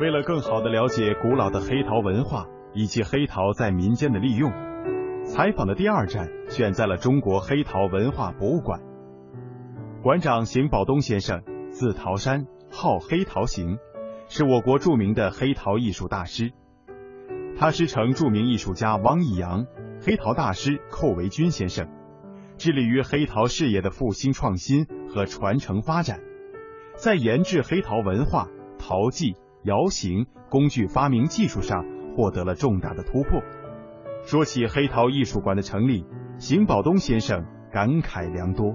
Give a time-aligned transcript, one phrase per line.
[0.00, 4.52] 为了更好的了解古老的黑陶文化以及黑陶在民间的利用，
[5.24, 8.80] 采访的第二站选在了中国黑陶文化博物馆。
[10.00, 11.42] 馆长邢宝东先生，
[11.72, 13.78] 字陶山，号黑陶行，
[14.28, 16.52] 是我国著名的黑陶艺术大师。
[17.56, 19.66] 他师承著名艺术家汪义扬、
[20.00, 21.88] 黑陶大师寇维钧先生，
[22.56, 26.20] 致力于黑陶事业的复兴创新和传承发展，
[26.94, 28.46] 在研制黑陶文化、
[28.78, 29.34] 陶技、
[29.68, 31.84] 窑形、工具发明技术上
[32.16, 33.42] 获得了重大的突破。
[34.24, 36.06] 说起黑陶艺术馆的成立，
[36.38, 38.74] 邢宝东先生感慨良多。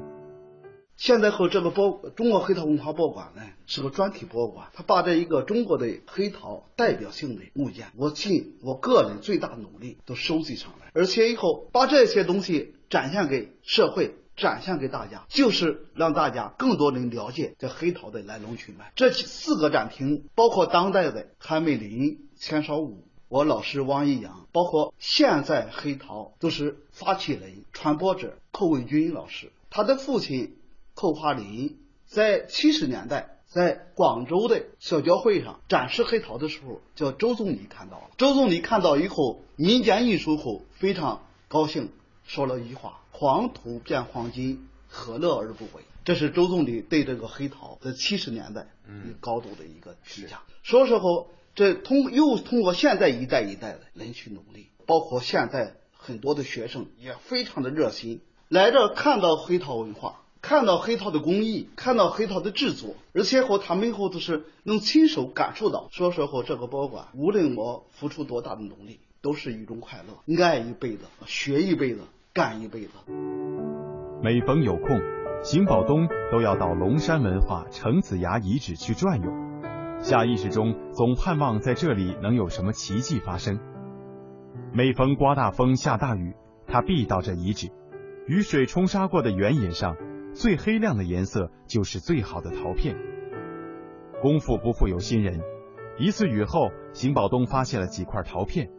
[0.95, 18.91] 现在和这个博中国黑陶文化博物馆呢是个专题博物馆，它把这一个中国的黑陶代表性的物件，我尽我个人最大努力都收集上来，而且以后把这些东西展现给社会，展现给大家，就是让大家更多人了解这黑陶的来龙去脉。
[18.95, 30.57] 这四个展厅包括当代的韩美林、钱绍武，我老师汪一阳，包括现在黑陶都是发起人、传播者寇卫军老师，他的父亲。
[30.95, 38.12] 寇华林在七十年代在广州的小交会上展示黑陶的时候，叫周总理看到了。
[38.15, 41.90] 周总理看到以后，民间艺术后非常高兴，
[42.25, 50.41] 说了一句话：“黄土变黄金，何乐而不为？”这是周总理对这个黑陶在七十年代嗯高度的一个评价。
[50.61, 58.19] 说时候，这通又通过现在一代一代的人去努力，包括现在很多的学生也非常的热心
[58.49, 60.19] 来这看到黑陶文化。
[60.41, 65.88] 看到黑陶的工艺，看到黑陶的制作，而且和他们以后都是能亲手感受到。
[65.94, 72.01] 说实话，这个博物馆无论我付出多大的努力，都是一种快乐，爱一辈子，学一辈子，
[72.34, 72.89] 干一辈子。
[74.23, 75.00] 每逢有空，
[75.44, 79.31] 邢宝东都要到龙山文化程子崖遗址去转悠，
[80.00, 83.59] 下意识中总盼望在这里能有什么奇迹发生。
[84.73, 86.34] 每逢刮大风、下大雨，
[86.66, 87.69] 他必到这遗址，
[88.25, 89.96] 雨水冲刷过的原野上。
[90.34, 92.97] 最黑亮的颜色就是最好的陶片。
[94.24, 95.41] 功夫不负有心人，
[96.00, 98.72] 一次雨后，邢宝东发现了几块陶片，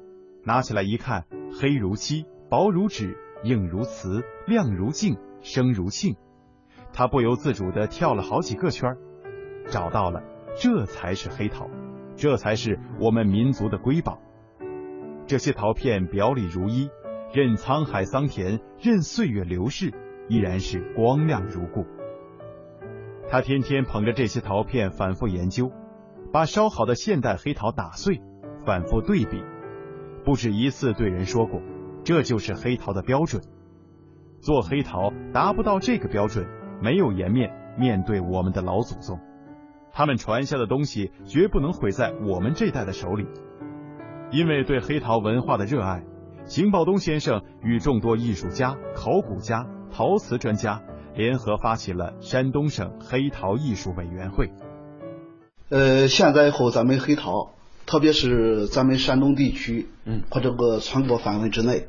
[0.43, 1.27] 拿起来一看，
[1.61, 6.17] 黑如漆，薄如纸，硬如瓷，亮如镜，声如磬。
[6.93, 8.97] 他不由自主地跳了好几个圈
[9.69, 10.23] 找到了，
[10.57, 11.69] 这才是黑陶，
[12.17, 14.19] 这才是我们民族的瑰宝。
[15.27, 16.91] 这些陶片表里如一，
[17.33, 19.93] 任沧海桑田，任岁月流逝。
[20.27, 21.85] 依然是光亮如故。
[23.29, 25.71] 他天天捧着这些陶片反复研究，
[26.33, 28.23] 把烧好的现代黑陶打碎，
[28.65, 29.45] 反复对比，
[30.25, 31.61] 不止一次对人说过，
[32.05, 33.43] 这就是黑陶的标准。
[34.41, 36.47] 做黑陶达不到这个标准，
[36.83, 39.19] 没有颜面面对我们的老祖宗。
[39.91, 43.27] 他们传下的东西绝不能毁在我们这代的手里。
[44.31, 46.05] 因为对黑陶文化的热爱，
[46.45, 49.67] 邢宝东先生与众多艺术家、考古家。
[49.97, 50.83] 陶瓷专家
[51.15, 54.51] 联合发起了山东省黑陶艺术委员会。
[55.71, 57.53] 呃，现在以后咱们黑陶，
[57.87, 61.87] 特别是咱们山东地区，嗯，和这个全国范围之内，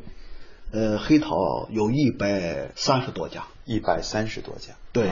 [0.71, 3.45] 呃，黑桃有一百三十多家。
[3.65, 4.73] 一百三十多家。
[4.91, 5.09] 对，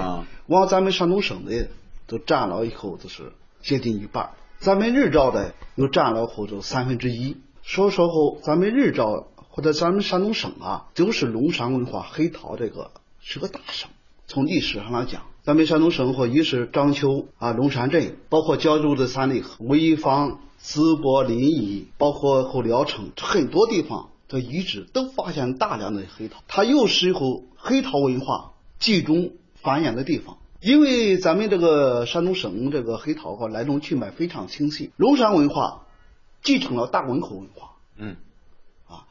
[0.47, 1.69] 往咱们山东省的
[2.07, 4.31] 都占了以后，就是接近一半。
[4.59, 7.37] 咱们日照的又占了后就三分之一。
[7.61, 9.27] 说说后，咱们日照。
[9.55, 12.89] 或者咱们山东省啊，就是龙山文化黑桃这个
[13.19, 13.87] 是个大省。
[14.25, 26.41] 从历史上来讲，咱们山东省或一是章丘啊、龙山镇，包括胶州的三里河、潍坊、淄博、临沂，包括后聊城，很多地方的遗址都发现大量的黑陶。
[26.47, 30.37] 它又是以后黑陶文化集中繁衍的地方。
[30.61, 34.93] 因为咱们这个山东省这个黑陶和来龙去脉非常清晰。
[34.95, 35.83] 龙山文化
[36.41, 38.15] 继承了大汶口文化，嗯。
[38.87, 39.05] 啊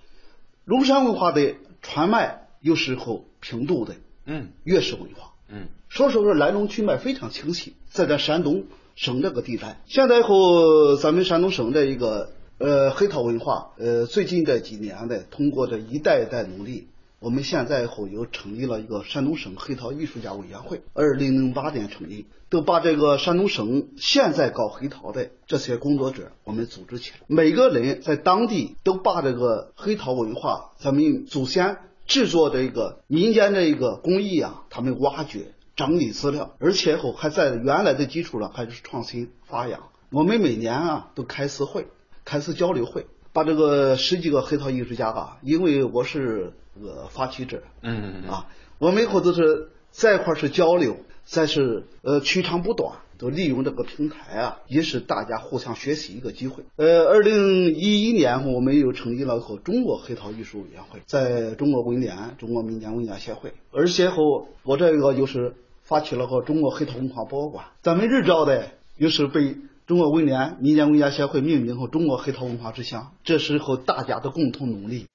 [0.64, 8.64] 龙山文化的传脉又是后平度的，嗯，越氏文化，嗯，所以说是来龙去脉非常清晰，在咱山东
[8.94, 9.82] 省这个地带。
[9.86, 16.88] 现在以后咱们山东省的一个呃黑陶文化，呃，最近这几年的通过这一代一代努力。
[17.20, 39.88] 我们现在后又成立了一个山东省黑陶艺术家委员会，二零零八年成立，都把这个山东省现在搞黑陶的这些工作者，我们组织起来，每个人在当地都把这个黑陶文化，咱们祖先制作的一个民间的一个工艺啊，他们挖掘、整理资料，而且后还在原来的基础上还是创新发扬。
[40.10, 41.86] 我们每年啊都开次会，
[42.24, 46.54] 开次交流会，把这个十几个黑陶艺术家啊，因为我是。
[46.74, 48.46] 呃发起者，嗯嗯啊，
[48.78, 56.64] 我们以后都是在一块是交流，再是呃取长补短，都利用这个平台啊，也是大家互相学习一个机会。
[56.76, 67.64] 呃，二零一一年我们又成立了和中国黑陶艺术委员会，在中国文联、中国民间文化协会，而且后我这个就是发起了个中国黑陶文化博物馆。
[67.82, 75.06] 咱们日照的又是被中国文联、民间文家协会命名后中国黑陶文化之乡，这时候大家的共同努力。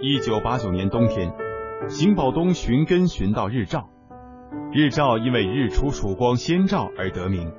[0.00, 1.32] 一九八九年冬天，
[1.88, 3.88] 邢宝东寻根寻到日照。
[4.72, 7.52] 日照因为日出曙光先照而得名，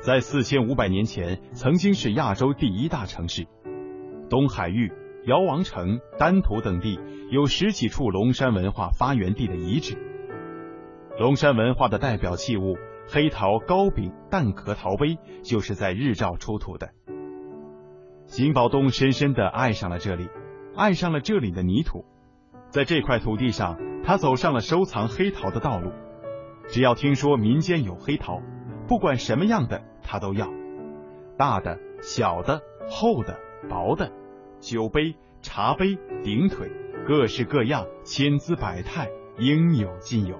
[0.00, 3.46] 在四千五百年前曾经是亚洲第一大城市。
[4.28, 4.92] 东海域、
[5.26, 6.98] 姚王城、丹徒等地
[7.30, 9.96] 有十几处龙山文化发源地的遗址。
[11.18, 12.76] 龙山文化的代表器物
[13.06, 16.90] 黑陶高柄蛋壳陶杯就是在日照出土的。
[18.26, 20.28] 邢宝东深深的爱上了这里。
[20.74, 22.06] 爱上了这里的泥土，
[22.70, 25.92] 在这块土地上，他走上了收藏黑陶的道路。
[26.68, 28.40] 只要听说民间有黑陶，
[28.88, 30.48] 不管什么样的他都要，
[31.36, 33.38] 大的、小的、厚的、
[33.68, 34.10] 薄的，
[34.60, 36.70] 酒杯、茶杯、顶腿，
[37.06, 40.36] 各式各样，千姿百态，应有尽有。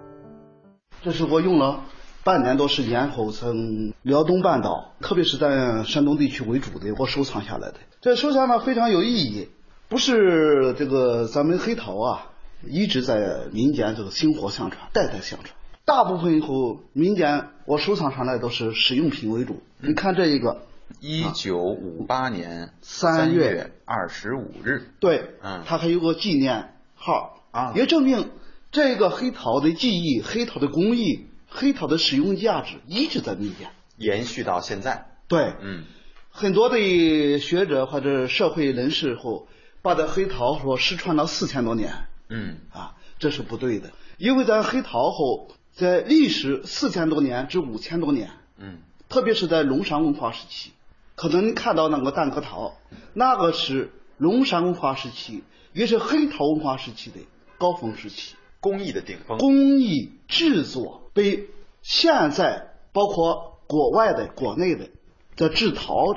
[1.03, 1.82] 这是我用了
[2.25, 7.75] 半年多时间后，从辽东半岛，特别是在山东地区为主的，我收藏下来的。
[8.00, 9.49] 这收藏呢非常有意义。
[9.88, 12.31] 不是这个，咱们黑陶啊，
[12.67, 15.55] 一直在民间这个薪火相传，代代相传。
[15.85, 19.62] 大部分以后民间我收藏上来都是使用品为主。
[19.79, 20.62] 你看这一个，
[21.00, 28.31] 一九五八年三月二十五日，对，嗯，它还有个纪念号啊，也证明
[28.70, 35.06] 这个黑陶的技艺、黑陶的工艺、黑陶的使用价值一直在民间延续到现在。
[35.29, 35.85] 对，嗯，
[36.31, 39.49] 很多的学者或者社会人士后。
[39.85, 41.93] 把这黑陶说失传了四千多年，
[42.32, 50.73] 嗯啊，这是不对的，因为咱黑陶后在历史四千多年至五千多年，嗯，特别是在龙山文化时期，
[51.14, 52.75] 可能你看到那个蛋壳陶，
[53.12, 55.44] 那个是龙山文化时期，
[55.75, 57.17] 也是黑陶文化时期的
[57.58, 61.50] 高峰时期，工艺的顶峰，工艺制作被
[61.82, 64.88] 现在包括国外的、国内的
[65.37, 66.14] 在制陶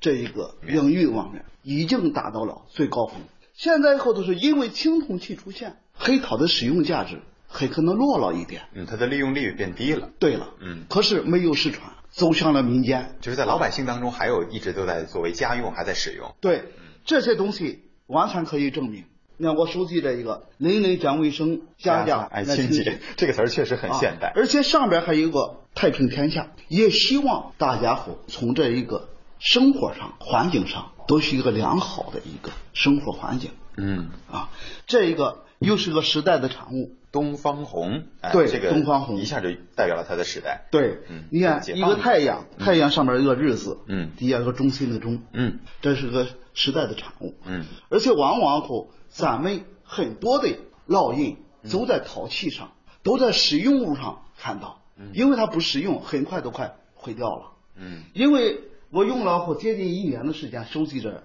[0.00, 1.44] 这一个领域方面。
[1.68, 3.20] 已经达到了最高峰。
[3.56, 8.64] 现在以后都是因为青铜器出现，黑陶的使用价值很可能落了一点。
[8.74, 10.10] 嗯，它的利用率变低了。
[10.18, 13.16] 对了，嗯，可是没有失传，走向了民间。
[13.22, 16.34] 就是在老百姓当中，还有一直都在作为家用，还在使用。
[16.42, 16.64] 对，
[17.06, 19.04] 这些东西完全可以证明。
[19.38, 24.32] 你看，我收集这一个“人人讲卫生，家家爱清洁”，这个词儿确实很现代。
[24.36, 30.92] 而且上边还有个“太平天下”，也希望大家伙从这一个生活上、环境上。
[31.08, 33.52] 都是一个良好的一个生活环境。
[33.76, 34.50] 嗯啊，
[34.88, 36.96] 这一个又是个时代的产物。
[37.12, 40.66] 东方红，哎对，这个东方红一下就代表了它的时代。
[40.72, 47.36] 对，嗯，你看一个太阳，太阳上面一个日子，嗯，底下一个中心的中，嗯，这是个时代的产物。
[47.44, 50.48] 嗯，而且往往后咱们很多的
[50.88, 51.36] 烙印
[51.70, 52.72] 都在陶器上，
[53.04, 54.82] 都在实用物上看到，
[55.14, 57.52] 因为它不实用，很快都快毁掉了。
[57.76, 58.58] 嗯，因为。
[58.90, 61.24] 我用了后接近一年的时间收集着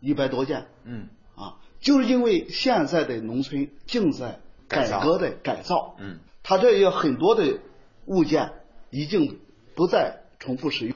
[0.00, 4.38] 一百多件，嗯，啊，就是因为现在的农村正在
[4.68, 7.58] 改革的改造，嗯，它这有很多的
[8.06, 8.52] 物件
[8.90, 9.40] 已经
[9.74, 10.94] 不再重复使用。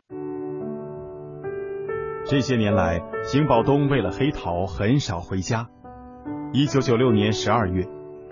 [2.25, 5.69] 这些年来，邢宝东为了黑陶很少回家。
[6.53, 7.87] 一九九六年十二月，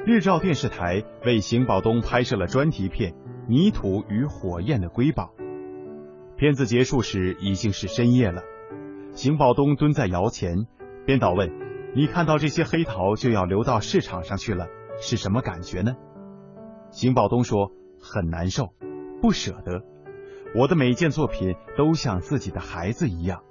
[0.06, 3.12] 日照电视台为邢宝东拍摄了专题片
[3.48, 5.32] 《泥土与火焰的瑰宝》。
[6.36, 8.42] 片子结束时已经是深夜了，
[9.12, 10.66] 邢宝东蹲在窑前，
[11.06, 11.52] 编导问
[11.94, 14.66] ：“你看到这些黑陶就要流到市场上去了，
[15.00, 15.94] 是什么感觉呢？”
[16.90, 17.70] 邢宝东说
[18.02, 18.74] ：“很难受，
[19.22, 19.82] 不舍得。
[20.56, 23.42] 我的每件作品都像自己的孩子一样。”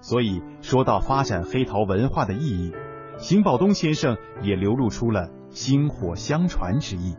[0.00, 2.72] 所以说到发展黑陶文化的意义，
[3.18, 7.16] 邢宝东先生也流露出了薪火相传之意。